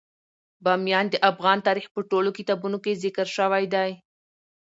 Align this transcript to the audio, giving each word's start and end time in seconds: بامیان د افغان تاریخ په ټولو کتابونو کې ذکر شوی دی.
بامیان 0.63 1.05
د 1.09 1.15
افغان 1.31 1.57
تاریخ 1.67 1.85
په 1.95 2.01
ټولو 2.11 2.29
کتابونو 2.37 2.77
کې 2.83 2.99
ذکر 3.03 3.27
شوی 3.37 3.65
دی. 3.73 3.91